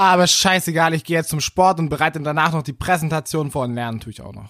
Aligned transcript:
Aber 0.00 0.26
scheißegal, 0.26 0.94
ich 0.94 1.04
gehe 1.04 1.18
jetzt 1.18 1.28
zum 1.28 1.40
Sport 1.40 1.78
und 1.78 1.90
bereite 1.90 2.18
danach 2.20 2.52
noch 2.52 2.62
die 2.62 2.72
Präsentation 2.72 3.50
vor 3.50 3.64
und 3.64 3.74
lernen 3.74 4.00
tue 4.00 4.10
ich 4.10 4.22
auch 4.22 4.32
noch. 4.32 4.48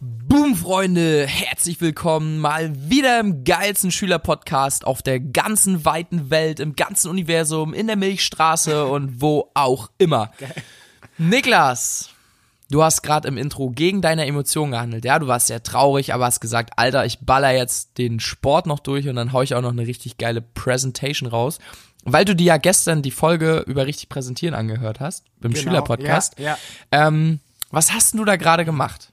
Boom, 0.00 0.56
Freunde, 0.56 1.26
herzlich 1.26 1.82
willkommen 1.82 2.38
mal 2.38 2.72
wieder 2.74 3.20
im 3.20 3.44
geilsten 3.44 3.90
Schülerpodcast 3.90 4.86
auf 4.86 5.02
der 5.02 5.20
ganzen 5.20 5.84
weiten 5.84 6.30
Welt, 6.30 6.58
im 6.58 6.76
ganzen 6.76 7.10
Universum, 7.10 7.74
in 7.74 7.88
der 7.88 7.96
Milchstraße 7.96 8.86
und 8.86 9.20
wo 9.20 9.50
auch 9.52 9.90
immer. 9.98 10.30
Geil. 10.38 10.54
Niklas, 11.18 12.15
du 12.70 12.82
hast 12.82 13.02
gerade 13.02 13.28
im 13.28 13.36
Intro 13.36 13.70
gegen 13.70 14.02
deine 14.02 14.26
Emotionen 14.26 14.72
gehandelt. 14.72 15.04
Ja, 15.04 15.18
du 15.18 15.26
warst 15.26 15.46
sehr 15.46 15.62
traurig, 15.62 16.14
aber 16.14 16.26
hast 16.26 16.40
gesagt, 16.40 16.72
Alter, 16.76 17.04
ich 17.06 17.20
baller 17.20 17.52
jetzt 17.52 17.98
den 17.98 18.20
Sport 18.20 18.66
noch 18.66 18.80
durch 18.80 19.08
und 19.08 19.16
dann 19.16 19.32
hau 19.32 19.42
ich 19.42 19.54
auch 19.54 19.62
noch 19.62 19.72
eine 19.72 19.86
richtig 19.86 20.18
geile 20.18 20.40
Presentation 20.42 21.28
raus. 21.28 21.58
Weil 22.04 22.24
du 22.24 22.36
dir 22.36 22.46
ja 22.46 22.56
gestern 22.56 23.02
die 23.02 23.10
Folge 23.10 23.64
über 23.66 23.86
richtig 23.86 24.08
präsentieren 24.08 24.54
angehört 24.54 25.00
hast, 25.00 25.24
beim 25.40 25.52
genau, 25.52 25.64
Schülerpodcast. 25.64 26.38
Ja, 26.38 26.56
ja. 26.92 27.08
Ähm, 27.08 27.40
was 27.70 27.92
hast 27.92 28.14
du 28.14 28.24
da 28.24 28.36
gerade 28.36 28.64
gemacht? 28.64 29.12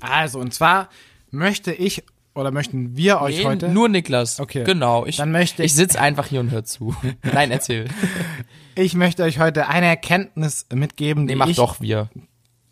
Also, 0.00 0.38
und 0.38 0.54
zwar 0.54 0.88
möchte 1.30 1.72
ich 1.72 2.04
oder 2.36 2.50
möchten 2.50 2.96
wir 2.96 3.20
euch 3.22 3.38
nee, 3.38 3.44
heute 3.44 3.68
nur 3.70 3.88
Niklas. 3.88 4.38
Okay. 4.38 4.62
Genau, 4.62 5.06
ich 5.06 5.16
dann 5.16 5.32
möchte 5.32 5.62
ich, 5.62 5.72
ich 5.72 5.74
sitz 5.74 5.96
einfach 5.96 6.26
hier 6.26 6.40
und 6.40 6.50
hör 6.50 6.64
zu. 6.64 6.94
Nein, 7.22 7.50
erzähl. 7.50 7.88
ich 8.74 8.94
möchte 8.94 9.22
euch 9.22 9.38
heute 9.38 9.68
eine 9.68 9.86
Erkenntnis 9.86 10.66
mitgeben, 10.72 11.24
nee, 11.24 11.34
mach 11.34 11.48
ich, 11.48 11.56
doch 11.56 11.80
wir. 11.80 12.08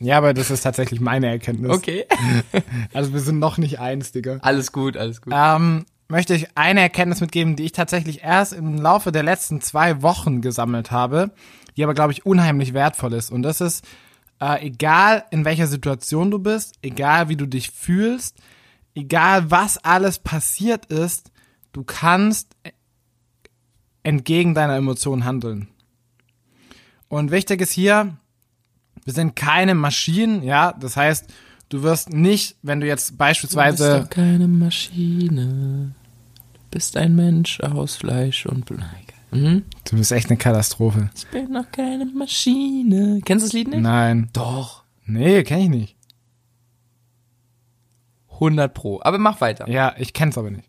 Ja, 0.04 0.18
aber 0.18 0.34
das 0.34 0.50
ist 0.50 0.60
tatsächlich 0.60 1.00
meine 1.00 1.28
Erkenntnis. 1.28 1.70
Okay. 1.70 2.04
also 2.92 3.14
wir 3.14 3.20
sind 3.20 3.38
noch 3.38 3.56
nicht 3.56 3.80
eins, 3.80 4.12
Digga. 4.12 4.38
Alles 4.42 4.70
gut, 4.70 4.98
alles 4.98 5.22
gut. 5.22 5.32
Ähm, 5.34 5.86
möchte 6.08 6.34
ich 6.34 6.48
eine 6.56 6.80
Erkenntnis 6.80 7.22
mitgeben, 7.22 7.56
die 7.56 7.64
ich 7.64 7.72
tatsächlich 7.72 8.22
erst 8.22 8.52
im 8.52 8.76
Laufe 8.76 9.12
der 9.12 9.22
letzten 9.22 9.62
zwei 9.62 10.02
Wochen 10.02 10.42
gesammelt 10.42 10.90
habe, 10.90 11.30
die 11.78 11.84
aber, 11.84 11.94
glaube 11.94 12.12
ich, 12.12 12.26
unheimlich 12.26 12.74
wertvoll 12.74 13.14
ist. 13.14 13.32
Und 13.32 13.42
das 13.42 13.62
ist, 13.62 13.82
äh, 14.40 14.66
egal 14.66 15.24
in 15.30 15.46
welcher 15.46 15.66
Situation 15.66 16.30
du 16.30 16.38
bist, 16.38 16.74
egal 16.82 17.30
wie 17.30 17.36
du 17.36 17.46
dich 17.46 17.70
fühlst, 17.70 18.36
egal 18.94 19.50
was 19.50 19.78
alles 19.78 20.18
passiert 20.18 20.84
ist, 20.86 21.32
du 21.72 21.82
kannst 21.82 22.54
entgegen 24.02 24.54
deiner 24.54 24.76
Emotionen 24.76 25.24
handeln. 25.24 25.68
Und 27.08 27.30
wichtig 27.30 27.62
ist 27.62 27.72
hier, 27.72 28.18
wir 29.04 29.12
sind 29.12 29.36
keine 29.36 29.74
Maschinen, 29.74 30.42
ja, 30.42 30.72
das 30.72 30.96
heißt, 30.96 31.26
du 31.68 31.82
wirst 31.82 32.10
nicht, 32.10 32.56
wenn 32.62 32.80
du 32.80 32.86
jetzt 32.86 33.16
beispielsweise. 33.18 33.84
Du 33.84 33.98
bist 33.98 34.04
doch 34.04 34.10
keine 34.10 34.48
Maschine. 34.48 35.94
Du 36.34 36.60
bist 36.70 36.96
ein 36.96 37.14
Mensch 37.14 37.60
aus 37.60 37.96
Fleisch 37.96 38.46
und 38.46 38.66
Blut. 38.66 38.80
Mhm. 39.34 39.64
Du 39.84 39.96
bist 39.96 40.12
echt 40.12 40.30
eine 40.30 40.36
Katastrophe. 40.36 41.10
Ich 41.14 41.26
bin 41.26 41.50
noch 41.50 41.70
keine 41.72 42.06
Maschine. 42.06 43.20
Kennst 43.24 43.44
du 43.44 43.48
das 43.48 43.52
Lied 43.52 43.68
nicht? 43.68 43.80
Nein. 43.80 44.30
Doch. 44.32 44.84
Nee, 45.06 45.42
kenn 45.42 45.60
ich 45.60 45.68
nicht. 45.68 45.96
100 48.34 48.72
pro. 48.72 49.00
Aber 49.02 49.18
mach 49.18 49.40
weiter. 49.40 49.68
Ja, 49.68 49.94
ich 49.98 50.12
kenn's 50.12 50.38
aber 50.38 50.50
nicht. 50.50 50.68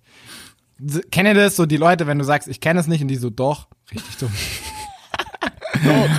Kennt 1.11 1.27
ihr 1.27 1.33
das 1.35 1.55
so, 1.55 1.65
die 1.65 1.77
Leute, 1.77 2.07
wenn 2.07 2.17
du 2.17 2.25
sagst, 2.25 2.47
ich 2.47 2.59
kenne 2.59 2.79
es 2.79 2.87
nicht 2.87 3.01
und 3.01 3.07
die 3.07 3.15
so, 3.15 3.29
doch. 3.29 3.67
Richtig 3.91 4.17
dumm. 4.17 4.31
doch. 5.85 6.09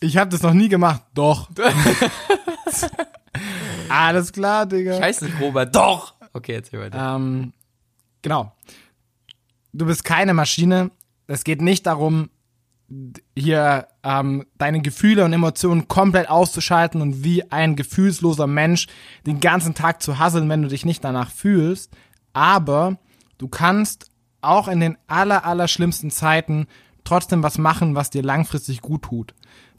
Ich 0.00 0.16
habe 0.16 0.30
das 0.30 0.42
noch 0.42 0.52
nie 0.52 0.68
gemacht. 0.68 1.02
Doch. 1.14 1.48
Alles 3.88 4.32
klar, 4.32 4.66
Digga. 4.66 4.98
Scheiße, 4.98 5.28
Robert. 5.40 5.74
Doch. 5.74 6.14
Okay, 6.32 6.54
erzähl 6.54 6.80
weiter. 6.80 7.16
Ähm, 7.16 7.52
genau. 8.22 8.52
Du 9.72 9.86
bist 9.86 10.04
keine 10.04 10.34
Maschine. 10.34 10.90
Es 11.26 11.44
geht 11.44 11.62
nicht 11.62 11.86
darum, 11.86 12.30
hier 13.34 13.88
ähm, 14.04 14.46
deine 14.58 14.80
Gefühle 14.80 15.24
und 15.24 15.32
Emotionen 15.32 15.88
komplett 15.88 16.30
auszuschalten 16.30 17.00
und 17.00 17.24
wie 17.24 17.50
ein 17.50 17.74
gefühlsloser 17.74 18.46
Mensch 18.46 18.86
den 19.26 19.40
ganzen 19.40 19.74
Tag 19.74 20.02
zu 20.02 20.18
hasseln, 20.18 20.48
wenn 20.48 20.62
du 20.62 20.68
dich 20.68 20.84
nicht 20.84 21.02
danach 21.02 21.30
fühlst. 21.30 21.92
Aber 22.32 22.98
du 23.38 23.48
kannst 23.48 24.10
auch 24.40 24.68
in 24.68 24.80
den 24.80 24.96
aller, 25.08 25.44
aller 25.44 25.68
schlimmsten 25.68 26.10
Zeiten 26.10 26.66
trotzdem 27.02 27.42
was 27.42 27.58
machen, 27.58 27.94
was 27.94 28.10
dir 28.10 28.22
langfristig 28.22 28.82
gut 28.82 29.02
tut. 29.02 29.34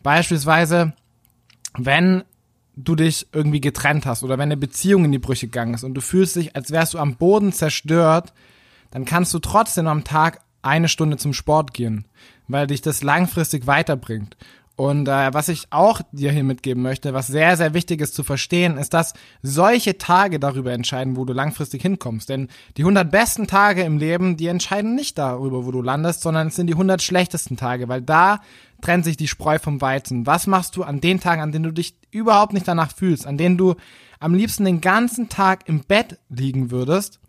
Beispielsweise, 0.07 0.93
wenn 1.77 2.23
du 2.77 2.95
dich 2.95 3.27
irgendwie 3.33 3.59
getrennt 3.59 4.05
hast 4.05 4.23
oder 4.23 4.37
wenn 4.37 4.43
eine 4.43 4.55
Beziehung 4.55 5.03
in 5.03 5.11
die 5.11 5.19
Brüche 5.19 5.47
gegangen 5.47 5.73
ist 5.73 5.83
und 5.83 5.95
du 5.95 5.99
fühlst 5.99 6.37
dich, 6.37 6.55
als 6.55 6.71
wärst 6.71 6.93
du 6.93 6.99
am 6.99 7.17
Boden 7.17 7.51
zerstört, 7.51 8.31
dann 8.89 9.03
kannst 9.03 9.33
du 9.33 9.39
trotzdem 9.39 9.85
am 9.85 10.05
Tag 10.05 10.39
eine 10.61 10.87
Stunde 10.87 11.17
zum 11.17 11.33
Sport 11.33 11.73
gehen, 11.73 12.07
weil 12.47 12.67
dich 12.67 12.81
das 12.81 13.03
langfristig 13.03 13.67
weiterbringt. 13.67 14.37
Und 14.77 15.07
äh, 15.07 15.33
was 15.33 15.49
ich 15.49 15.65
auch 15.71 16.01
dir 16.11 16.31
hier 16.31 16.43
mitgeben 16.43 16.83
möchte, 16.83 17.15
was 17.15 17.25
sehr, 17.25 17.57
sehr 17.57 17.73
wichtig 17.73 17.99
ist 17.99 18.13
zu 18.13 18.23
verstehen, 18.23 18.77
ist, 18.77 18.93
dass 18.93 19.13
solche 19.41 19.97
Tage 19.97 20.39
darüber 20.39 20.71
entscheiden, 20.71 21.17
wo 21.17 21.25
du 21.25 21.33
langfristig 21.33 21.81
hinkommst. 21.81 22.29
Denn 22.29 22.47
die 22.77 22.83
100 22.83 23.09
besten 23.09 23.47
Tage 23.47 23.81
im 23.81 23.97
Leben, 23.97 24.37
die 24.37 24.45
entscheiden 24.45 24.93
nicht 24.93 25.17
darüber, 25.17 25.65
wo 25.65 25.71
du 25.71 25.81
landest, 25.81 26.21
sondern 26.21 26.49
es 26.49 26.55
sind 26.55 26.67
die 26.67 26.75
100 26.75 27.01
schlechtesten 27.01 27.57
Tage, 27.57 27.89
weil 27.89 28.03
da 28.03 28.39
trennt 28.79 29.03
sich 29.03 29.17
die 29.17 29.27
Spreu 29.27 29.57
vom 29.57 29.81
Weizen. 29.81 30.27
Was 30.27 30.45
machst 30.45 30.75
du 30.75 30.83
an 30.83 31.01
den 31.01 31.19
Tagen, 31.19 31.41
an 31.41 31.51
denen 31.51 31.63
du 31.63 31.73
dich 31.73 31.95
überhaupt 32.11 32.53
nicht 32.53 32.67
danach 32.67 32.93
fühlst, 32.93 33.25
an 33.25 33.39
denen 33.39 33.57
du 33.57 33.73
am 34.19 34.35
liebsten 34.35 34.63
den 34.63 34.79
ganzen 34.79 35.27
Tag 35.27 35.67
im 35.67 35.85
Bett 35.85 36.19
liegen 36.29 36.69
würdest 36.69 37.19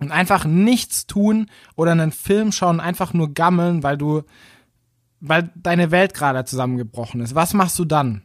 und 0.00 0.10
einfach 0.10 0.44
nichts 0.44 1.06
tun 1.06 1.46
oder 1.76 1.92
einen 1.92 2.10
Film 2.10 2.50
schauen, 2.50 2.80
einfach 2.80 3.14
nur 3.14 3.32
gammeln, 3.32 3.84
weil 3.84 3.96
du 3.96 4.24
weil 5.20 5.50
deine 5.56 5.90
Welt 5.90 6.14
gerade 6.14 6.44
zusammengebrochen 6.44 7.20
ist. 7.20 7.34
Was 7.34 7.54
machst 7.54 7.78
du 7.78 7.84
dann? 7.84 8.22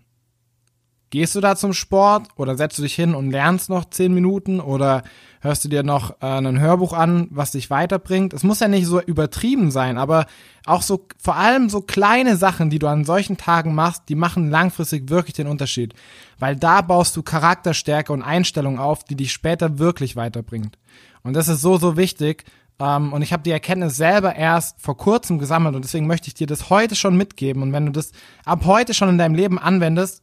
Gehst 1.14 1.36
du 1.36 1.42
da 1.42 1.56
zum 1.56 1.74
Sport 1.74 2.30
oder 2.38 2.58
setzt 2.58 2.80
du 2.80 2.82
dich 2.82 2.96
hin 2.96 3.14
und 3.14 3.30
lernst 3.30 3.70
noch 3.70 3.86
zehn 3.86 4.16
Minuten 4.16 4.60
oder 4.60 5.04
hörst 5.42 5.64
du 5.64 5.70
dir 5.70 5.84
noch 5.84 6.20
äh, 6.22 6.26
ein 6.26 6.60
Hörbuch 6.60 6.92
an, 6.92 7.28
was 7.30 7.52
dich 7.52 7.70
weiterbringt? 7.70 8.34
Es 8.34 8.42
muss 8.42 8.62
ja 8.62 8.68
nicht 8.68 8.88
so 8.88 9.00
übertrieben 9.00 9.70
sein, 9.70 10.00
aber 10.00 10.26
auch 10.66 10.82
so 10.82 11.06
vor 11.22 11.36
allem 11.36 11.70
so 11.70 11.82
kleine 11.82 12.36
Sachen, 12.36 12.72
die 12.72 12.80
du 12.80 12.88
an 12.88 13.06
solchen 13.06 13.38
Tagen 13.38 13.76
machst, 13.76 14.10
die 14.10 14.16
machen 14.16 14.50
langfristig 14.50 15.08
wirklich 15.12 15.36
den 15.36 15.46
Unterschied, 15.46 15.94
weil 16.40 16.56
da 16.56 16.82
baust 16.82 17.16
du 17.16 17.22
Charakterstärke 17.22 18.12
und 18.12 18.24
Einstellung 18.24 18.80
auf, 18.80 19.04
die 19.04 19.16
dich 19.16 19.32
später 19.32 19.78
wirklich 19.78 20.16
weiterbringt. 20.16 20.80
Und 21.22 21.36
das 21.36 21.48
ist 21.48 21.62
so 21.62 21.78
so 21.78 21.96
wichtig 21.96 22.44
und 22.80 23.22
ich 23.22 23.32
habe 23.32 23.44
die 23.44 23.52
Erkenntnis 23.52 23.96
selber 23.96 24.36
erst 24.36 24.82
vor 24.82 24.98
kurzem 24.98 25.40
gesammelt 25.40 25.76
und 25.76 25.86
deswegen 25.86 26.08
möchte 26.08 26.28
ich 26.28 26.34
dir 26.34 26.48
das 26.48 26.70
heute 26.70 26.96
schon 26.96 27.16
mitgeben. 27.16 27.62
Und 27.62 27.72
wenn 27.72 27.86
du 27.86 27.92
das 27.92 28.12
ab 28.46 28.66
heute 28.66 28.94
schon 28.94 29.10
in 29.10 29.18
deinem 29.18 29.36
Leben 29.36 29.58
anwendest, 29.58 30.22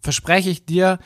verspreche 0.00 0.50
ich 0.50 0.64
dir, 0.64 0.98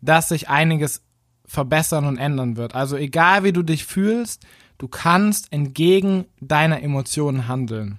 dass 0.00 0.28
sich 0.28 0.48
einiges 0.48 1.02
verbessern 1.46 2.06
und 2.06 2.18
ändern 2.18 2.56
wird. 2.56 2.74
Also 2.74 2.96
egal 2.96 3.44
wie 3.44 3.52
du 3.52 3.62
dich 3.62 3.84
fühlst, 3.84 4.46
du 4.78 4.88
kannst 4.88 5.52
entgegen 5.52 6.26
deiner 6.40 6.82
Emotionen 6.82 7.48
handeln. 7.48 7.98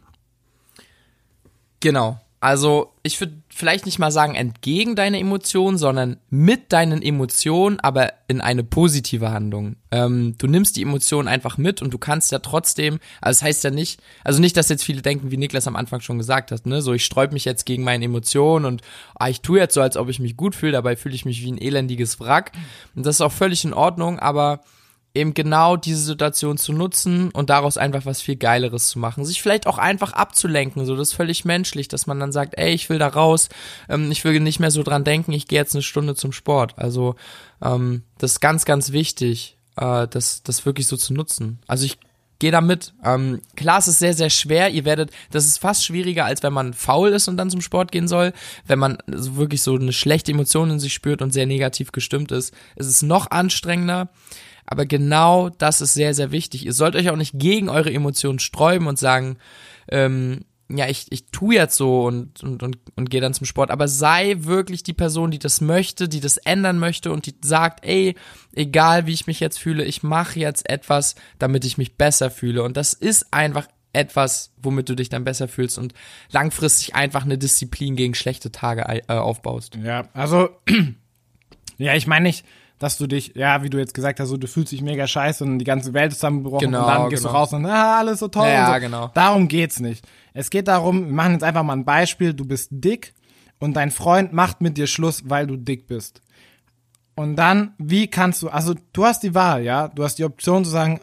Genau. 1.80 2.20
Also 2.44 2.92
ich 3.04 3.20
würde 3.20 3.34
vielleicht 3.50 3.86
nicht 3.86 4.00
mal 4.00 4.12
sagen 4.12 4.34
entgegen 4.34 4.96
deiner 4.96 5.20
Emotionen, 5.20 5.78
sondern 5.78 6.18
mit 6.32 6.74
deinen 6.74 7.04
Emotionen, 7.04 7.80
aber 7.80 8.14
in 8.28 8.42
eine 8.42 8.64
positive 8.64 9.30
Handlung. 9.30 9.76
Ähm, 9.92 10.34
du 10.40 10.48
nimmst 10.48 10.76
die 10.76 10.82
Emotionen 10.82 11.28
einfach 11.28 11.60
mit 11.60 11.84
und 11.84 11.94
du 11.94 12.00
kannst 12.00 12.32
ja 12.32 12.40
trotzdem, 12.40 13.00
also 13.22 13.38
das 13.38 13.44
heißt 13.44 13.64
ja 13.64 13.70
nicht, 13.70 14.02
also 14.24 14.42
nicht, 14.42 14.58
dass 14.58 14.70
jetzt 14.70 14.84
viele 14.84 15.04
denken, 15.04 15.30
wie 15.30 15.38
Niklas 15.38 15.68
am 15.68 15.76
Anfang 15.76 16.02
schon 16.02 16.18
gesagt 16.18 16.52
hat, 16.52 16.66
ne, 16.66 16.82
so 16.82 16.94
ich 16.94 17.06
sträub 17.06 17.32
mich 17.32 17.46
jetzt 17.46 17.68
gegen 17.68 17.84
meine 17.84 18.06
Emotionen 18.06 18.66
und 18.66 18.82
ah, 19.14 19.30
ich 19.30 19.42
tue 19.42 19.60
jetzt 19.60 19.76
so, 19.76 19.82
als 19.82 19.96
ob 19.96 20.10
ich 20.10 20.20
mich 20.20 20.36
gut 20.36 20.56
fühle, 20.56 20.72
dabei 20.72 20.96
fühle 20.96 21.14
ich 21.14 21.26
mich 21.26 21.44
wie 21.44 21.52
ein 21.52 21.62
elendiges 21.62 22.20
Wrack. 22.20 22.54
Und 22.96 23.06
das 23.06 23.18
ist 23.18 23.22
auch 23.22 23.32
völlig 23.32 23.64
in 23.66 23.74
Ordnung, 23.76 24.18
aber 24.18 24.62
eben 25.14 25.34
genau 25.34 25.76
diese 25.76 26.02
Situation 26.02 26.58
zu 26.58 26.74
nutzen 26.74 27.32
und 27.32 27.50
daraus 27.50 27.78
einfach 27.78 28.06
was 28.06 28.22
viel 28.22 28.38
Geileres 28.38 28.90
zu 28.90 29.00
machen. 29.00 29.26
Sich 29.26 29.42
vielleicht 29.42 29.68
auch 29.68 29.78
einfach 29.78 30.14
abzulenken, 30.14 30.86
so 30.86 30.96
das 30.96 31.10
ist 31.10 31.14
völlig 31.16 31.44
menschlich, 31.46 31.88
dass 31.88 32.08
man 32.08 32.20
dann 32.20 32.32
sagt, 32.32 32.58
ey, 32.58 32.74
ich 32.74 32.90
will 32.90 33.00
da 33.00 33.08
raus, 33.08 33.50
ähm, 33.90 34.12
ich 34.12 34.24
will 34.24 34.40
nicht 34.40 34.60
mehr 34.60 34.72
so 34.72 34.84
dran 34.84 35.04
denken, 35.04 35.34
ich 35.34 35.48
gehe 35.48 35.60
jetzt 35.60 35.76
eine 35.76 35.84
Stunde 35.84 36.16
zum 36.16 36.32
Sport. 36.32 36.78
Also 36.78 37.16
ähm, 37.62 38.04
das 38.18 38.34
ist 38.34 38.40
ganz, 38.40 38.66
ganz 38.66 38.92
wichtig, 38.92 39.58
äh, 39.76 40.08
das, 40.08 40.44
das 40.44 40.66
wirklich 40.66 40.88
so 40.88 40.98
zu 40.98 41.14
nutzen. 41.14 41.60
Also 41.68 41.86
ich 41.86 41.98
gehe 42.42 42.52
da 42.52 42.60
mit. 42.60 42.94
Ähm, 43.06 43.40
klar, 43.56 43.78
es 43.78 43.88
ist 43.88 44.00
sehr, 44.00 44.16
sehr 44.16 44.32
schwer. 44.32 44.72
Ihr 44.72 44.84
werdet, 44.84 45.12
das 45.30 45.46
ist 45.46 45.60
fast 45.60 45.86
schwieriger, 45.86 46.26
als 46.26 46.42
wenn 46.42 46.52
man 46.52 46.74
faul 46.74 47.12
ist 47.12 47.28
und 47.28 47.38
dann 47.38 47.52
zum 47.52 47.62
Sport 47.62 47.92
gehen 47.92 48.08
soll. 48.08 48.34
Wenn 48.66 48.80
man 48.80 48.98
so 49.08 49.38
wirklich 49.38 49.62
so 49.62 49.76
eine 49.76 49.94
schlechte 49.94 50.32
Emotion 50.32 50.72
in 50.72 50.80
sich 50.80 50.92
spürt 50.92 51.22
und 51.22 51.32
sehr 51.32 51.46
negativ 51.46 51.92
gestimmt 51.92 52.32
ist, 52.32 52.54
ist 52.76 52.88
es 52.88 53.04
noch 53.04 53.30
anstrengender. 53.30 54.10
Aber 54.66 54.88
genau 54.88 55.50
das 55.50 55.82
ist 55.82 55.94
sehr, 55.94 56.16
sehr 56.16 56.32
wichtig. 56.32 56.66
Ihr 56.66 56.74
sollt 56.74 56.96
euch 56.96 57.12
auch 57.12 57.16
nicht 57.16 57.38
gegen 57.38 57.70
eure 57.70 57.94
Emotionen 57.94 58.40
sträuben 58.40 58.88
und 58.88 58.98
sagen, 58.98 59.38
ähm, 59.88 60.44
ja, 60.78 60.88
ich, 60.88 61.08
ich 61.12 61.26
tu 61.28 61.52
jetzt 61.52 61.76
so 61.76 62.04
und, 62.06 62.44
und, 62.44 62.64
und, 62.64 62.78
und 62.96 63.10
gehe 63.10 63.22
dann 63.22 63.34
zum 63.34 63.46
Sport, 63.46 63.72
aber 63.72 63.88
sei 63.88 64.36
wirklich 64.40 64.84
die 64.84 64.94
Person, 64.94 65.32
die 65.32 65.40
das 65.40 65.62
möchte, 65.62 66.08
die 66.10 66.20
das 66.20 66.38
ändern 66.38 66.80
möchte 66.80 67.12
und 67.12 67.26
die 67.26 67.36
sagt, 67.42 67.86
ey, 67.86 68.16
egal 68.54 69.06
wie 69.06 69.14
ich 69.14 69.28
mich 69.28 69.40
jetzt 69.40 69.60
fühle, 69.60 69.84
ich 69.84 70.04
mache 70.04 70.40
jetzt 70.40 70.70
etwas, 70.70 71.16
damit 71.40 71.66
ich 71.66 71.78
mich 71.78 71.98
besser 71.98 72.32
fühle. 72.32 72.64
Und 72.64 72.78
das 72.78 72.94
ist 72.94 73.34
einfach 73.34 73.68
etwas, 73.94 74.54
womit 74.62 74.90
du 74.90 74.96
dich 74.96 75.10
dann 75.10 75.24
besser 75.24 75.48
fühlst 75.48 75.78
und 75.78 75.94
langfristig 76.32 76.96
einfach 76.96 77.24
eine 77.24 77.38
Disziplin 77.38 77.96
gegen 77.96 78.16
schlechte 78.16 78.52
Tage 78.52 78.86
äh, 78.88 79.14
aufbaust. 79.14 79.76
Ja, 79.76 80.08
also, 80.14 80.50
ja, 81.78 81.96
ich 81.96 82.08
meine 82.08 82.24
nicht, 82.24 82.46
dass 82.82 82.98
du 82.98 83.06
dich, 83.06 83.34
ja, 83.36 83.62
wie 83.62 83.70
du 83.70 83.78
jetzt 83.78 83.94
gesagt 83.94 84.20
hast, 84.20 84.30
so, 84.30 84.38
du 84.38 84.48
fühlst 84.48 84.72
dich 84.72 84.82
mega 84.82 85.06
scheiße 85.06 85.44
und 85.44 85.60
die 85.60 85.66
ganze 85.66 85.94
Welt 85.94 86.12
ist 86.12 86.18
zusammengebrochen 86.18 86.66
Genau, 86.66 86.82
und 86.82 86.88
dann 86.88 87.10
gehst 87.10 87.22
genau. 87.22 87.34
du 87.34 87.38
raus 87.38 87.54
und, 87.54 87.66
ah, 87.68 88.00
alles 88.00 88.20
so 88.20 88.28
toll. 88.28 88.48
Ja, 88.48 88.70
und 88.70 88.74
so. 88.74 88.80
genau. 88.80 89.12
Darum 89.14 89.48
geht's 89.48 89.80
nicht. 89.80 90.04
Es 90.34 90.50
geht 90.50 90.68
darum, 90.68 91.06
wir 91.06 91.14
machen 91.14 91.34
jetzt 91.34 91.44
einfach 91.44 91.62
mal 91.62 91.74
ein 91.74 91.86
Beispiel, 91.86 92.34
du 92.34 92.44
bist 92.44 92.70
dick 92.72 93.14
und 93.60 93.76
dein 93.76 93.92
Freund 93.92 94.34
macht 94.34 94.62
mit 94.62 94.78
dir 94.78 94.88
Schluss, 94.88 95.30
weil 95.30 95.46
du 95.46 95.58
dick 95.58 95.86
bist. 95.86 96.22
Und 97.14 97.36
dann, 97.36 97.76
wie 97.78 98.08
kannst 98.08 98.42
du, 98.42 98.50
also 98.50 98.74
du 98.94 99.06
hast 99.06 99.22
die 99.22 99.36
Wahl, 99.36 99.64
ja, 99.64 99.88
du 99.88 100.04
hast 100.04 100.16
die 100.16 100.24
Option 100.24 100.66
zu 100.66 100.72
sagen, 100.72 101.02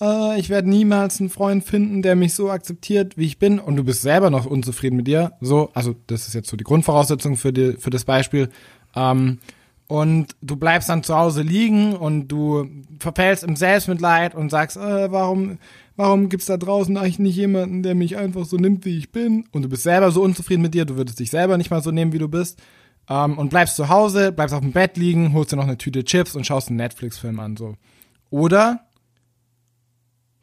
äh, 0.00 0.38
ich 0.38 0.48
werde 0.48 0.70
niemals 0.70 1.18
einen 1.18 1.28
Freund 1.28 1.64
finden, 1.64 2.02
der 2.02 2.14
mich 2.14 2.34
so 2.34 2.52
akzeptiert, 2.52 3.18
wie 3.18 3.26
ich 3.26 3.40
bin, 3.40 3.58
und 3.58 3.74
du 3.74 3.82
bist 3.82 4.02
selber 4.02 4.30
noch 4.30 4.46
unzufrieden 4.46 4.94
mit 4.94 5.08
dir, 5.08 5.32
so, 5.40 5.70
also 5.74 5.96
das 6.06 6.28
ist 6.28 6.34
jetzt 6.34 6.50
so 6.50 6.56
die 6.56 6.62
Grundvoraussetzung 6.62 7.36
für, 7.36 7.52
die, 7.52 7.72
für 7.72 7.90
das 7.90 8.04
Beispiel, 8.04 8.48
ähm, 8.94 9.40
und 9.88 10.34
du 10.42 10.56
bleibst 10.56 10.88
dann 10.88 11.02
zu 11.02 11.16
Hause 11.16 11.42
liegen 11.42 11.94
und 11.94 12.28
du 12.28 12.68
verfällst 12.98 13.44
im 13.44 13.54
Selbstmitleid 13.54 14.34
und 14.34 14.50
sagst, 14.50 14.76
äh, 14.76 15.12
warum, 15.12 15.58
warum 15.94 16.28
gibt's 16.28 16.46
da 16.46 16.56
draußen 16.56 16.96
eigentlich 16.96 17.18
nicht 17.18 17.36
jemanden, 17.36 17.82
der 17.82 17.94
mich 17.94 18.16
einfach 18.16 18.44
so 18.44 18.56
nimmt, 18.56 18.84
wie 18.84 18.98
ich 18.98 19.12
bin? 19.12 19.46
Und 19.52 19.62
du 19.62 19.68
bist 19.68 19.84
selber 19.84 20.10
so 20.10 20.22
unzufrieden 20.22 20.62
mit 20.62 20.74
dir, 20.74 20.84
du 20.84 20.96
würdest 20.96 21.20
dich 21.20 21.30
selber 21.30 21.56
nicht 21.56 21.70
mal 21.70 21.82
so 21.82 21.92
nehmen, 21.92 22.12
wie 22.12 22.18
du 22.18 22.28
bist. 22.28 22.60
Ähm, 23.08 23.38
und 23.38 23.50
bleibst 23.50 23.76
zu 23.76 23.88
Hause, 23.88 24.32
bleibst 24.32 24.54
auf 24.54 24.60
dem 24.60 24.72
Bett 24.72 24.96
liegen, 24.96 25.32
holst 25.32 25.52
dir 25.52 25.56
noch 25.56 25.64
eine 25.64 25.78
Tüte 25.78 26.04
Chips 26.04 26.34
und 26.34 26.44
schaust 26.44 26.68
einen 26.68 26.78
Netflix-Film 26.78 27.38
an, 27.38 27.56
so. 27.56 27.76
Oder 28.30 28.80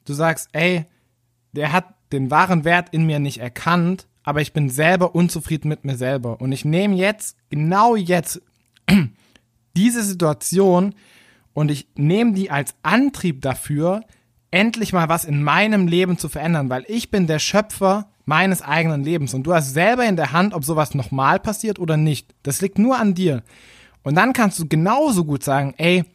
du 0.05 0.13
sagst, 0.13 0.49
ey, 0.53 0.85
der 1.51 1.73
hat 1.73 1.85
den 2.13 2.31
wahren 2.31 2.63
Wert 2.63 2.89
in 2.91 3.05
mir 3.05 3.19
nicht 3.19 3.39
erkannt, 3.39 4.07
aber 4.23 4.41
ich 4.41 4.53
bin 4.53 4.69
selber 4.69 5.15
unzufrieden 5.15 5.67
mit 5.67 5.83
mir 5.83 5.97
selber. 5.97 6.39
Und 6.39 6.53
ich 6.53 6.63
nehme 6.63 6.95
jetzt, 6.95 7.35
genau 7.49 7.97
jetzt, 7.97 8.41
diese 9.75 10.03
Situation 10.03 10.95
und 11.53 11.71
ich 11.71 11.87
nehme 11.95 12.33
die 12.33 12.51
als 12.51 12.75
Antrieb 12.83 13.41
dafür, 13.41 14.01
endlich 14.51 14.93
mal 14.93 15.09
was 15.09 15.25
in 15.25 15.43
meinem 15.43 15.87
Leben 15.87 16.17
zu 16.17 16.29
verändern, 16.29 16.69
weil 16.69 16.85
ich 16.87 17.09
bin 17.09 17.27
der 17.27 17.39
Schöpfer 17.39 18.09
meines 18.25 18.61
eigenen 18.61 19.03
Lebens 19.03 19.33
und 19.33 19.43
du 19.43 19.53
hast 19.53 19.73
selber 19.73 20.05
in 20.05 20.15
der 20.15 20.31
Hand, 20.31 20.53
ob 20.53 20.63
sowas 20.63 20.93
nochmal 20.93 21.39
passiert 21.39 21.79
oder 21.79 21.97
nicht. 21.97 22.33
Das 22.43 22.61
liegt 22.61 22.79
nur 22.79 22.97
an 22.97 23.13
dir. 23.13 23.43
Und 24.03 24.15
dann 24.15 24.33
kannst 24.33 24.59
du 24.59 24.67
genauso 24.67 25.25
gut 25.25 25.43
sagen, 25.43 25.73
ey, 25.77 26.05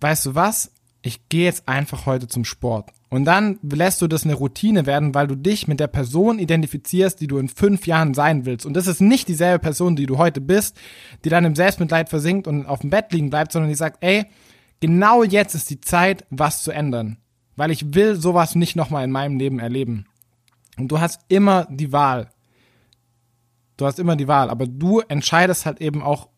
weißt 0.00 0.26
du 0.26 0.34
was? 0.34 0.70
Ich 1.02 1.28
gehe 1.28 1.44
jetzt 1.44 1.68
einfach 1.68 2.06
heute 2.06 2.28
zum 2.28 2.44
Sport. 2.44 2.90
Und 3.14 3.26
dann 3.26 3.60
lässt 3.62 4.02
du 4.02 4.08
das 4.08 4.24
eine 4.24 4.34
Routine 4.34 4.86
werden, 4.86 5.14
weil 5.14 5.28
du 5.28 5.36
dich 5.36 5.68
mit 5.68 5.78
der 5.78 5.86
Person 5.86 6.40
identifizierst, 6.40 7.20
die 7.20 7.28
du 7.28 7.38
in 7.38 7.48
fünf 7.48 7.86
Jahren 7.86 8.12
sein 8.12 8.44
willst. 8.44 8.66
Und 8.66 8.74
das 8.74 8.88
ist 8.88 9.00
nicht 9.00 9.28
dieselbe 9.28 9.60
Person, 9.60 9.94
die 9.94 10.06
du 10.06 10.18
heute 10.18 10.40
bist, 10.40 10.76
die 11.24 11.28
dann 11.28 11.44
im 11.44 11.54
Selbstmitleid 11.54 12.08
versinkt 12.08 12.48
und 12.48 12.66
auf 12.66 12.80
dem 12.80 12.90
Bett 12.90 13.12
liegen 13.12 13.30
bleibt, 13.30 13.52
sondern 13.52 13.68
die 13.68 13.76
sagt, 13.76 14.02
ey, 14.02 14.24
genau 14.80 15.22
jetzt 15.22 15.54
ist 15.54 15.70
die 15.70 15.80
Zeit, 15.80 16.26
was 16.30 16.64
zu 16.64 16.72
ändern. 16.72 17.18
Weil 17.54 17.70
ich 17.70 17.94
will 17.94 18.16
sowas 18.16 18.56
nicht 18.56 18.74
nochmal 18.74 19.04
in 19.04 19.12
meinem 19.12 19.38
Leben 19.38 19.60
erleben. 19.60 20.06
Und 20.76 20.88
du 20.88 20.98
hast 20.98 21.20
immer 21.28 21.68
die 21.70 21.92
Wahl. 21.92 22.30
Du 23.76 23.86
hast 23.86 24.00
immer 24.00 24.16
die 24.16 24.26
Wahl, 24.26 24.50
aber 24.50 24.66
du 24.66 24.98
entscheidest 24.98 25.66
halt 25.66 25.80
eben 25.80 26.02
auch, 26.02 26.30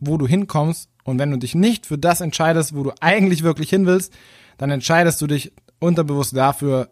wo 0.00 0.16
du 0.16 0.26
hinkommst. 0.26 0.88
Und 1.04 1.18
wenn 1.18 1.32
du 1.32 1.36
dich 1.36 1.54
nicht 1.54 1.84
für 1.84 1.98
das 1.98 2.22
entscheidest, 2.22 2.74
wo 2.74 2.82
du 2.82 2.92
eigentlich 3.02 3.42
wirklich 3.42 3.68
hin 3.68 3.84
willst, 3.84 4.10
dann 4.56 4.70
entscheidest 4.70 5.20
du 5.20 5.26
dich 5.26 5.52
unterbewusst 5.84 6.36
dafür, 6.36 6.90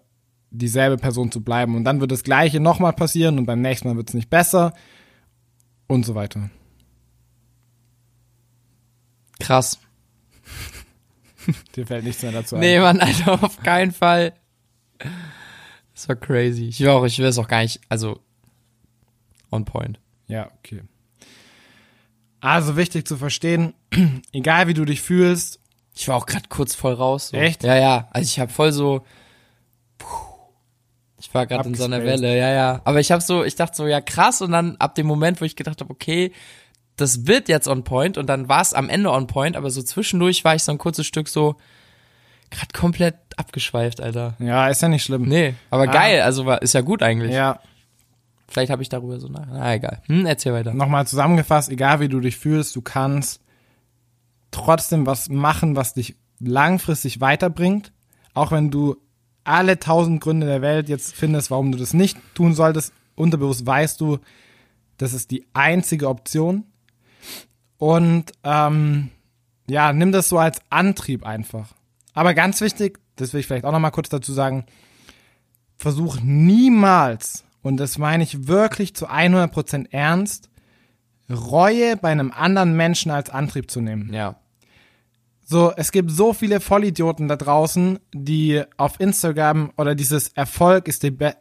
dieselbe 0.50 0.96
Person 0.96 1.32
zu 1.32 1.42
bleiben. 1.42 1.74
Und 1.76 1.84
dann 1.84 2.00
wird 2.00 2.12
das 2.12 2.22
Gleiche 2.22 2.60
nochmal 2.60 2.92
passieren 2.92 3.38
und 3.38 3.46
beim 3.46 3.60
nächsten 3.60 3.88
Mal 3.88 3.96
wird 3.96 4.08
es 4.08 4.14
nicht 4.14 4.30
besser 4.30 4.74
und 5.86 6.04
so 6.04 6.14
weiter. 6.14 6.50
Krass. 9.40 9.78
Dir 11.76 11.86
fällt 11.86 12.04
nichts 12.04 12.22
mehr 12.22 12.32
dazu 12.32 12.56
ein. 12.56 12.60
Nee, 12.60 12.78
Mann, 12.78 13.00
Alter, 13.00 13.42
auf 13.42 13.58
keinen 13.62 13.92
Fall. 13.92 14.34
Das 15.94 16.08
war 16.08 16.16
crazy. 16.16 16.68
Ich 16.68 16.80
will 16.80 16.88
auch, 16.88 17.04
ich 17.04 17.18
will 17.18 17.26
es 17.26 17.38
auch 17.38 17.48
gar 17.48 17.62
nicht, 17.62 17.80
also 17.88 18.20
on 19.50 19.64
point. 19.64 19.98
Ja, 20.26 20.50
okay. 20.58 20.82
Also 22.40 22.76
wichtig 22.76 23.06
zu 23.06 23.16
verstehen, 23.16 23.74
egal 24.32 24.68
wie 24.68 24.74
du 24.74 24.84
dich 24.84 25.00
fühlst, 25.00 25.60
Ich 25.94 26.08
war 26.08 26.16
auch 26.16 26.26
gerade 26.26 26.48
kurz 26.48 26.74
voll 26.74 26.94
raus. 26.94 27.28
So. 27.28 27.36
Echt? 27.36 27.62
Ja, 27.64 27.76
ja. 27.76 28.08
Also 28.12 28.26
ich 28.26 28.40
habe 28.40 28.50
voll 28.50 28.72
so. 28.72 29.02
Puh, 29.98 30.06
ich 31.20 31.32
war 31.34 31.46
gerade 31.46 31.68
in 31.68 31.74
so 31.74 31.84
einer. 31.84 32.02
Welle, 32.04 32.36
ja, 32.36 32.50
ja. 32.50 32.80
Aber 32.84 33.00
ich 33.00 33.12
habe 33.12 33.22
so, 33.22 33.44
ich 33.44 33.54
dachte 33.56 33.76
so, 33.76 33.86
ja 33.86 34.00
krass. 34.00 34.40
Und 34.42 34.52
dann 34.52 34.76
ab 34.78 34.94
dem 34.94 35.06
Moment, 35.06 35.40
wo 35.40 35.44
ich 35.44 35.54
gedacht 35.56 35.80
habe, 35.80 35.90
okay, 35.90 36.32
das 36.96 37.26
wird 37.26 37.48
jetzt 37.48 37.68
on 37.68 37.84
point. 37.84 38.16
Und 38.18 38.26
dann 38.26 38.48
war 38.48 38.62
es 38.62 38.72
am 38.74 38.88
Ende 38.88 39.10
on 39.10 39.26
point. 39.26 39.56
Aber 39.56 39.70
so 39.70 39.82
zwischendurch 39.82 40.44
war 40.44 40.54
ich 40.54 40.62
so 40.62 40.72
ein 40.72 40.78
kurzes 40.78 41.06
Stück 41.06 41.28
so 41.28 41.56
gerade 42.50 42.72
komplett 42.78 43.14
abgeschweift, 43.38 44.00
Alter. 44.02 44.34
ja, 44.38 44.68
ist 44.68 44.82
ja 44.82 44.88
nicht 44.88 45.04
schlimm. 45.04 45.22
Nee, 45.22 45.54
aber 45.70 45.84
Ah. 45.84 45.86
geil. 45.86 46.20
Also 46.20 46.44
war, 46.44 46.60
ist 46.60 46.74
ja 46.74 46.80
gut 46.82 47.02
eigentlich. 47.02 47.32
Ja, 47.32 47.60
Vielleicht 48.48 48.70
habe 48.70 48.82
ich 48.82 48.90
darüber 48.90 49.18
so 49.18 49.28
nach. 49.28 49.46
Na 49.50 49.72
egal. 49.74 50.02
Hm, 50.08 50.26
erzähl 50.26 50.52
weiter. 50.52 50.74
nochmal 50.74 51.06
zusammengefasst, 51.06 51.70
egal 51.70 52.00
wie 52.00 52.08
du 52.08 52.20
dich 52.20 52.36
fühlst, 52.36 52.76
du 52.76 52.82
kannst 52.82 53.40
trotzdem 54.52 55.06
was 55.06 55.28
machen, 55.28 55.74
was 55.74 55.94
dich 55.94 56.16
langfristig 56.38 57.20
weiterbringt. 57.20 57.92
Auch 58.34 58.52
wenn 58.52 58.70
du 58.70 58.96
alle 59.44 59.78
tausend 59.80 60.20
Gründe 60.20 60.46
der 60.46 60.62
Welt 60.62 60.88
jetzt 60.88 61.14
findest, 61.14 61.50
warum 61.50 61.72
du 61.72 61.78
das 61.78 61.94
nicht 61.94 62.16
tun 62.34 62.54
solltest, 62.54 62.92
unterbewusst 63.16 63.66
weißt 63.66 64.00
du, 64.00 64.18
das 64.98 65.14
ist 65.14 65.30
die 65.30 65.46
einzige 65.52 66.08
Option. 66.08 66.64
Und 67.76 68.32
ähm, 68.44 69.10
ja, 69.68 69.92
nimm 69.92 70.12
das 70.12 70.28
so 70.28 70.38
als 70.38 70.60
Antrieb 70.70 71.26
einfach. 71.26 71.72
Aber 72.14 72.34
ganz 72.34 72.60
wichtig, 72.60 73.00
das 73.16 73.32
will 73.32 73.40
ich 73.40 73.46
vielleicht 73.46 73.64
auch 73.64 73.72
nochmal 73.72 73.90
kurz 73.90 74.08
dazu 74.08 74.32
sagen, 74.32 74.64
versuch 75.76 76.18
niemals, 76.22 77.44
und 77.62 77.78
das 77.78 77.98
meine 77.98 78.22
ich 78.22 78.46
wirklich 78.46 78.94
zu 78.94 79.08
100% 79.08 79.86
ernst, 79.90 80.48
Reue 81.30 81.96
bei 81.96 82.10
einem 82.10 82.30
anderen 82.30 82.76
Menschen 82.76 83.10
als 83.10 83.30
Antrieb 83.30 83.70
zu 83.70 83.80
nehmen. 83.80 84.12
Ja. 84.12 84.36
So, 85.52 85.70
es 85.76 85.92
gibt 85.92 86.10
so 86.10 86.32
viele 86.32 86.60
Vollidioten 86.60 87.28
da 87.28 87.36
draußen, 87.36 87.98
die 88.14 88.62
auf 88.78 88.98
Instagram 88.98 89.70
oder 89.76 89.94
dieses 89.94 90.28
Erfolg 90.28 90.88
ist 90.88 91.02
die 91.02 91.10
be 91.10 91.36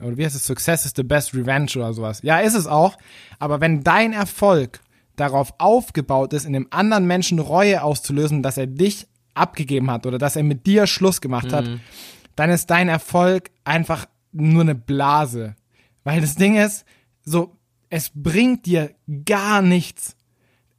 oder 0.00 0.16
wie 0.16 0.24
heißt 0.24 0.36
es, 0.36 0.46
Success 0.46 0.86
is 0.86 0.92
the 0.94 1.02
best 1.02 1.34
revenge 1.34 1.72
oder 1.74 1.92
sowas. 1.92 2.22
Ja, 2.22 2.38
ist 2.38 2.54
es 2.54 2.68
auch. 2.68 2.96
Aber 3.40 3.60
wenn 3.60 3.82
dein 3.82 4.12
Erfolg 4.12 4.78
darauf 5.16 5.52
aufgebaut 5.58 6.32
ist, 6.32 6.44
in 6.44 6.52
dem 6.52 6.68
anderen 6.70 7.08
Menschen 7.08 7.40
Reue 7.40 7.82
auszulösen, 7.82 8.44
dass 8.44 8.56
er 8.56 8.68
dich 8.68 9.08
abgegeben 9.34 9.90
hat 9.90 10.06
oder 10.06 10.18
dass 10.18 10.36
er 10.36 10.44
mit 10.44 10.64
dir 10.64 10.86
Schluss 10.86 11.20
gemacht 11.20 11.52
hat, 11.52 11.68
dann 12.36 12.50
ist 12.50 12.70
dein 12.70 12.88
Erfolg 12.88 13.50
einfach 13.64 14.06
nur 14.30 14.62
eine 14.62 14.76
Blase. 14.76 15.56
Weil 16.04 16.20
das 16.20 16.36
Ding 16.36 16.54
ist, 16.54 16.84
so, 17.24 17.56
es 17.88 18.12
bringt 18.14 18.66
dir 18.66 18.92
gar 19.24 19.60
nichts 19.60 20.14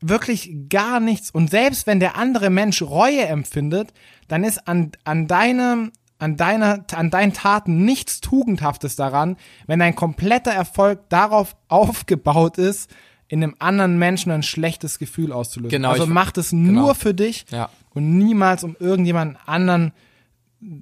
wirklich 0.02 0.52
gar 0.70 1.00
nichts. 1.00 1.32
Und 1.32 1.50
selbst 1.50 1.88
wenn 1.88 2.00
der 2.00 2.18
andere 2.18 2.50
Mensch 2.50 2.82
Reue 2.82 3.26
empfindet, 3.26 3.94
dann 4.28 4.44
ist 4.44 4.68
an, 4.68 4.92
an 5.04 5.28
deinem, 5.28 5.92
an 6.20 6.38
deiner, 6.38 6.86
an 6.94 7.10
deinen 7.10 7.34
Taten 7.34 7.86
nichts 7.86 8.22
Tugendhaftes 8.22 8.96
daran, 8.96 9.38
wenn 9.68 9.80
dein 9.80 9.96
kompletter 9.96 10.52
Erfolg 10.52 11.08
darauf 11.10 11.56
aufgebaut 11.68 12.58
ist, 12.58 12.90
in 13.28 13.44
einem 13.44 13.56
anderen 13.60 13.98
Menschen 13.98 14.32
ein 14.32 14.44
schlechtes 14.44 15.00
Gefühl 15.00 15.32
auszulösen. 15.32 15.72
Genau, 15.72 15.92
also 15.92 16.06
mach 16.06 16.36
es 16.36 16.50
genau. 16.50 16.82
nur 16.82 16.96
für 16.96 17.14
dich 17.14 17.46
Ja. 17.50 17.70
und 17.94 18.18
niemals 18.18 18.66
um 18.66 18.76
irgendjemanden 18.78 19.38
anderen, 19.46 19.94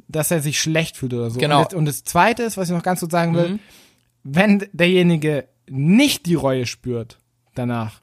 dass 0.08 0.32
er 0.32 0.42
sich 0.42 0.60
schlecht 0.60 0.98
fühlt 0.98 1.14
oder 1.14 1.30
so. 1.30 1.40
Genau. 1.40 1.60
Und, 1.60 1.66
das, 1.68 1.74
und 1.76 1.86
das 1.86 2.04
Zweite 2.04 2.42
ist, 2.42 2.58
was 2.58 2.70
ich 2.70 2.76
noch 2.76 2.82
ganz 2.82 3.02
kurz 3.02 3.12
sagen 3.12 3.36
will, 3.36 3.60
wenn 4.24 4.66
derjenige 4.74 5.48
nicht 5.70 6.26
die 6.26 6.34
Reue 6.34 6.66
spürt 6.66 7.20
danach, 7.54 8.02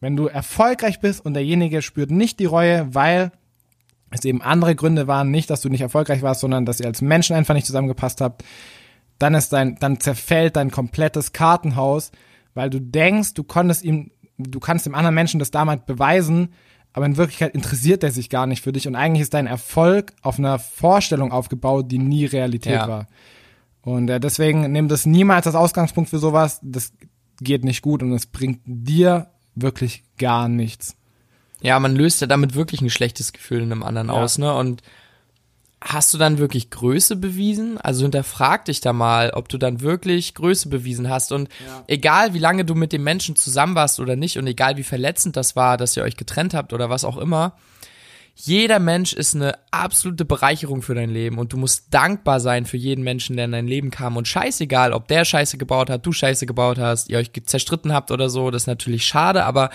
wenn 0.00 0.16
du 0.16 0.26
erfolgreich 0.26 1.00
bist 1.00 1.24
und 1.24 1.34
derjenige 1.34 1.82
spürt 1.82 2.10
nicht 2.10 2.40
die 2.40 2.46
Reue, 2.46 2.94
weil 2.94 3.32
es 4.10 4.24
eben 4.24 4.42
andere 4.42 4.74
Gründe 4.74 5.06
waren, 5.06 5.30
nicht, 5.30 5.50
dass 5.50 5.60
du 5.60 5.68
nicht 5.68 5.82
erfolgreich 5.82 6.22
warst, 6.22 6.40
sondern 6.40 6.64
dass 6.66 6.80
ihr 6.80 6.86
als 6.86 7.00
Menschen 7.02 7.36
einfach 7.36 7.54
nicht 7.54 7.66
zusammengepasst 7.66 8.20
habt, 8.20 8.42
dann 9.18 9.34
ist 9.34 9.52
dein, 9.52 9.76
dann 9.76 10.00
zerfällt 10.00 10.56
dein 10.56 10.70
komplettes 10.70 11.32
Kartenhaus, 11.32 12.10
weil 12.54 12.70
du 12.70 12.80
denkst, 12.80 13.34
du 13.34 13.44
konntest 13.44 13.84
ihm, 13.84 14.10
du 14.38 14.58
kannst 14.58 14.86
dem 14.86 14.94
anderen 14.94 15.14
Menschen 15.14 15.38
das 15.38 15.50
damals 15.50 15.84
beweisen, 15.84 16.54
aber 16.92 17.06
in 17.06 17.16
Wirklichkeit 17.16 17.54
interessiert 17.54 18.02
er 18.02 18.10
sich 18.10 18.30
gar 18.30 18.46
nicht 18.46 18.64
für 18.64 18.72
dich 18.72 18.88
und 18.88 18.96
eigentlich 18.96 19.22
ist 19.22 19.34
dein 19.34 19.46
Erfolg 19.46 20.12
auf 20.22 20.38
einer 20.38 20.58
Vorstellung 20.58 21.30
aufgebaut, 21.30 21.92
die 21.92 21.98
nie 21.98 22.24
Realität 22.24 22.72
Ja. 22.72 22.88
war. 22.88 23.06
Und 23.82 24.10
äh, 24.10 24.18
deswegen 24.18 24.72
nimm 24.72 24.88
das 24.88 25.06
niemals 25.06 25.46
als 25.46 25.54
Ausgangspunkt 25.56 26.10
für 26.10 26.18
sowas. 26.18 26.58
Das 26.62 26.92
geht 27.40 27.64
nicht 27.64 27.80
gut 27.82 28.02
und 28.02 28.12
es 28.12 28.26
bringt 28.26 28.60
dir 28.64 29.28
wirklich 29.62 30.02
gar 30.18 30.48
nichts. 30.48 30.96
Ja, 31.62 31.78
man 31.78 31.94
löst 31.94 32.20
ja 32.20 32.26
damit 32.26 32.54
wirklich 32.54 32.80
ein 32.80 32.90
schlechtes 32.90 33.32
Gefühl 33.32 33.62
in 33.62 33.72
einem 33.72 33.82
anderen 33.82 34.08
Ja. 34.08 34.14
aus, 34.14 34.38
ne? 34.38 34.54
Und 34.54 34.82
hast 35.82 36.12
du 36.12 36.18
dann 36.18 36.38
wirklich 36.38 36.70
Größe 36.70 37.16
bewiesen? 37.16 37.78
Also 37.78 38.02
hinterfrag 38.02 38.66
dich 38.66 38.80
da 38.80 38.92
mal, 38.92 39.30
ob 39.30 39.48
du 39.48 39.56
dann 39.58 39.80
wirklich 39.80 40.34
Größe 40.34 40.68
bewiesen 40.68 41.08
hast. 41.08 41.32
Und 41.32 41.48
egal 41.86 42.34
wie 42.34 42.38
lange 42.38 42.64
du 42.64 42.74
mit 42.74 42.92
dem 42.92 43.02
Menschen 43.02 43.36
zusammen 43.36 43.74
warst 43.74 43.98
oder 44.00 44.16
nicht 44.16 44.38
und 44.38 44.46
egal 44.46 44.76
wie 44.76 44.82
verletzend 44.82 45.36
das 45.36 45.56
war, 45.56 45.76
dass 45.76 45.96
ihr 45.96 46.02
euch 46.02 46.16
getrennt 46.16 46.52
habt 46.54 46.72
oder 46.72 46.90
was 46.90 47.04
auch 47.04 47.16
immer, 47.16 47.54
jeder 48.34 48.78
Mensch 48.78 49.12
ist 49.12 49.34
eine 49.34 49.58
absolute 49.70 50.24
Bereicherung 50.24 50.82
für 50.82 50.94
dein 50.94 51.10
Leben 51.10 51.38
und 51.38 51.52
du 51.52 51.56
musst 51.56 51.92
dankbar 51.92 52.40
sein 52.40 52.64
für 52.64 52.76
jeden 52.76 53.04
Menschen, 53.04 53.36
der 53.36 53.44
in 53.44 53.52
dein 53.52 53.66
Leben 53.66 53.90
kam. 53.90 54.16
Und 54.16 54.28
scheißegal, 54.28 54.92
ob 54.92 55.08
der 55.08 55.24
Scheiße 55.24 55.58
gebaut 55.58 55.90
hat, 55.90 56.06
du 56.06 56.12
Scheiße 56.12 56.46
gebaut 56.46 56.78
hast, 56.78 57.10
ihr 57.10 57.18
euch 57.18 57.32
zerstritten 57.44 57.92
habt 57.92 58.10
oder 58.10 58.30
so, 58.30 58.50
das 58.50 58.62
ist 58.62 58.66
natürlich 58.66 59.04
schade, 59.04 59.44
aber 59.44 59.70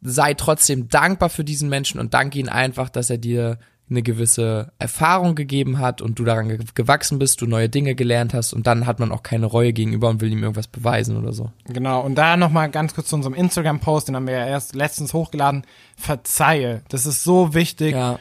sei 0.00 0.34
trotzdem 0.34 0.88
dankbar 0.88 1.30
für 1.30 1.44
diesen 1.44 1.68
Menschen 1.68 1.98
und 1.98 2.14
danke 2.14 2.38
ihn 2.38 2.48
einfach, 2.48 2.90
dass 2.90 3.10
er 3.10 3.18
dir 3.18 3.58
eine 3.90 4.02
gewisse 4.02 4.72
Erfahrung 4.78 5.34
gegeben 5.34 5.78
hat 5.78 6.00
und 6.00 6.18
du 6.18 6.24
daran 6.24 6.48
ge 6.48 6.58
gewachsen 6.74 7.18
bist, 7.18 7.42
du 7.42 7.46
neue 7.46 7.68
Dinge 7.68 7.94
gelernt 7.94 8.32
hast 8.32 8.54
und 8.54 8.66
dann 8.66 8.86
hat 8.86 8.98
man 8.98 9.12
auch 9.12 9.22
keine 9.22 9.46
Reue 9.46 9.72
gegenüber 9.72 10.08
und 10.08 10.20
will 10.20 10.32
ihm 10.32 10.42
irgendwas 10.42 10.68
beweisen 10.68 11.16
oder 11.18 11.32
so. 11.32 11.50
Genau, 11.66 12.00
und 12.00 12.14
da 12.14 12.36
nochmal 12.36 12.70
ganz 12.70 12.94
kurz 12.94 13.08
zu 13.08 13.16
unserem 13.16 13.34
Instagram-Post, 13.34 14.08
den 14.08 14.16
haben 14.16 14.26
wir 14.26 14.38
ja 14.38 14.46
erst 14.46 14.74
letztens 14.74 15.12
hochgeladen. 15.12 15.64
Verzeihe. 15.96 16.82
Das 16.88 17.04
ist 17.04 17.24
so 17.24 17.52
wichtig. 17.52 17.92
Ja, 17.92 18.18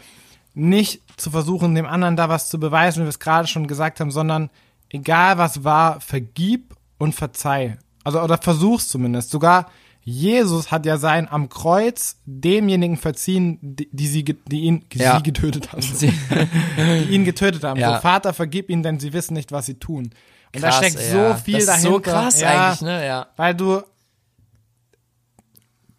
Nicht 0.53 1.01
zu 1.15 1.31
versuchen, 1.31 1.75
dem 1.75 1.85
anderen 1.85 2.17
da 2.17 2.27
was 2.27 2.49
zu 2.49 2.59
beweisen, 2.59 2.99
wie 2.99 3.05
wir 3.05 3.09
es 3.09 3.19
gerade 3.19 3.47
schon 3.47 3.67
gesagt 3.67 4.01
haben, 4.01 4.11
sondern 4.11 4.49
egal 4.89 5.37
was 5.37 5.63
war, 5.63 6.01
vergib 6.01 6.75
und 6.97 7.15
verzeih. 7.15 7.77
Also, 8.03 8.21
oder 8.21 8.37
versuch's 8.37 8.89
zumindest. 8.89 9.31
Sogar 9.31 9.69
Jesus 10.05 10.69
hat 10.69 10.85
ja 10.85 10.97
sein 10.97 11.29
am 11.29 11.47
Kreuz 11.47 12.17
demjenigen 12.25 12.97
verziehen, 12.97 13.57
die, 13.61 13.89
die, 13.91 14.07
sie, 14.07 14.23
die 14.23 14.61
ihn, 14.61 14.85
Ja. 14.93 15.17
sie 15.17 15.23
getötet 15.23 15.71
haben. 15.71 15.81
die 16.77 17.13
ihn 17.13 17.23
getötet 17.23 17.63
haben. 17.63 17.79
Ja. 17.79 17.95
So, 17.95 18.01
Vater, 18.01 18.33
vergib 18.33 18.69
ihnen, 18.69 18.83
denn 18.83 18.99
sie 18.99 19.13
wissen 19.13 19.33
nicht, 19.33 19.51
was 19.51 19.65
sie 19.65 19.75
tun. 19.75 20.11
Und 20.53 20.61
da 20.61 20.69
krass, 20.69 20.77
steckt 20.77 20.99
ey, 20.99 21.11
so 21.11 21.17
ja. 21.17 21.35
viel 21.35 21.57
das 21.57 21.65
dahinter. 21.65 21.87
Ist 21.89 21.93
so 21.93 21.99
krass 22.01 22.41
ja, 22.41 22.67
eigentlich, 22.67 22.81
ne? 22.81 23.05
Ja. 23.05 23.27
Weil 23.37 23.55
du 23.55 23.81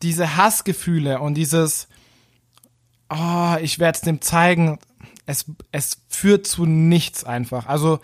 diese 0.03 0.37
Hassgefühle 0.37 1.19
und 1.21 1.35
dieses, 1.35 1.89
oh, 3.09 3.55
ich 3.63 3.79
werde 3.79 3.97
es 3.97 4.03
dem 4.03 4.21
zeigen, 4.21 4.79
es, 5.25 5.47
es 5.73 6.03
führt 6.09 6.47
zu 6.47 6.67
nichts 6.67 7.25
einfach. 7.25 7.67
Also 7.67 8.01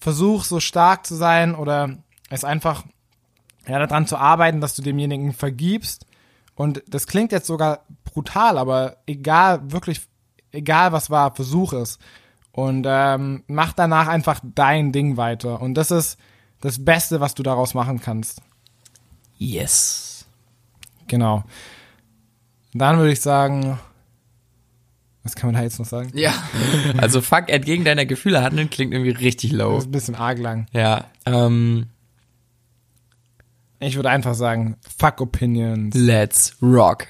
versuch 0.00 0.44
so 0.44 0.60
stark 0.60 1.06
zu 1.06 1.14
sein 1.14 1.54
oder 1.54 1.98
es 2.30 2.44
einfach 2.44 2.84
ja, 3.68 3.78
daran 3.78 4.06
zu 4.06 4.16
arbeiten, 4.16 4.60
dass 4.60 4.74
du 4.76 4.82
demjenigen 4.82 5.32
vergibst. 5.32 6.06
Und 6.54 6.82
das 6.88 7.06
klingt 7.06 7.32
jetzt 7.32 7.46
sogar 7.46 7.80
brutal, 8.04 8.58
aber 8.58 8.96
egal, 9.06 9.70
wirklich, 9.72 10.00
egal 10.52 10.92
was 10.92 11.10
war, 11.10 11.34
versuch 11.34 11.72
es. 11.72 11.98
Und 12.52 12.86
ähm, 12.88 13.42
mach 13.48 13.72
danach 13.74 14.08
einfach 14.08 14.40
dein 14.42 14.92
Ding 14.92 15.16
weiter. 15.18 15.60
Und 15.60 15.74
das 15.74 15.90
ist 15.90 16.18
das 16.60 16.82
Beste, 16.82 17.20
was 17.20 17.34
du 17.34 17.42
daraus 17.42 17.74
machen 17.74 18.00
kannst. 18.00 18.40
Yes. 19.36 20.24
Genau. 21.08 21.44
Dann 22.72 22.96
würde 22.98 23.12
ich 23.12 23.20
sagen, 23.20 23.78
was 25.22 25.34
kann 25.34 25.48
man 25.48 25.56
da 25.56 25.62
jetzt 25.62 25.78
noch 25.78 25.86
sagen? 25.86 26.10
Ja. 26.14 26.32
Also 26.96 27.20
fuck, 27.20 27.48
entgegen 27.50 27.84
deiner 27.84 28.06
Gefühle 28.06 28.42
handeln 28.42 28.70
klingt 28.70 28.92
irgendwie 28.92 29.10
richtig 29.10 29.50
Das 29.50 29.58
low. 29.58 29.76
ist 29.78 29.86
ein 29.86 29.90
bisschen 29.92 30.14
arg 30.14 30.38
lang. 30.38 30.66
Ja. 30.72 31.04
Ähm, 31.26 31.88
Ich 33.78 33.96
würde 33.96 34.10
einfach 34.10 34.34
sagen, 34.34 34.76
fuck 34.98 35.20
Opinions. 35.20 35.94
let's 35.94 36.56
rock. 36.62 37.06